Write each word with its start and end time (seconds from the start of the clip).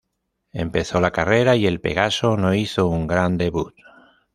Empezó 0.53 0.99
la 0.99 1.11
carrera 1.11 1.55
y 1.55 1.67
el 1.67 1.79
Pegaso 1.79 2.35
no 2.35 2.55
hizo 2.55 2.87
un 2.87 3.05
gran 3.05 3.37
debut. 3.37 3.75